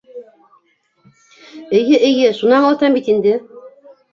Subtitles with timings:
[1.81, 3.37] Эйе, эйе, шуны аңлатам бит инде...